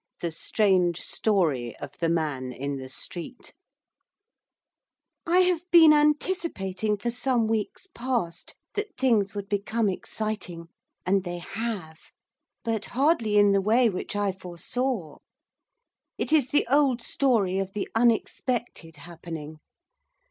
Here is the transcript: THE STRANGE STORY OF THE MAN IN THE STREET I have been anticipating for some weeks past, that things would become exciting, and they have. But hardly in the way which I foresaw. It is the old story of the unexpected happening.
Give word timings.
THE 0.19 0.31
STRANGE 0.31 0.99
STORY 0.99 1.75
OF 1.77 1.99
THE 1.99 2.09
MAN 2.09 2.51
IN 2.51 2.77
THE 2.77 2.89
STREET 2.89 3.53
I 5.27 5.41
have 5.41 5.69
been 5.69 5.93
anticipating 5.93 6.97
for 6.97 7.11
some 7.11 7.45
weeks 7.45 7.85
past, 7.85 8.55
that 8.73 8.97
things 8.97 9.35
would 9.35 9.47
become 9.47 9.89
exciting, 9.89 10.69
and 11.05 11.23
they 11.23 11.37
have. 11.37 12.09
But 12.63 12.85
hardly 12.85 13.37
in 13.37 13.51
the 13.51 13.61
way 13.61 13.91
which 13.91 14.15
I 14.15 14.31
foresaw. 14.31 15.17
It 16.17 16.33
is 16.33 16.47
the 16.49 16.65
old 16.67 17.03
story 17.03 17.59
of 17.59 17.73
the 17.73 17.87
unexpected 17.95 18.95
happening. 18.95 19.59